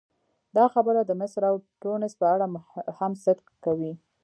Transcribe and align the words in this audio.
دا 0.57 0.65
خبره 0.73 1.01
د 1.05 1.11
مصر 1.21 1.41
او 1.51 1.55
ټونس 1.81 2.13
په 2.21 2.25
اړه 2.33 2.45
هم 2.99 3.11
صدق 3.23 3.47
کوي. 3.65 3.93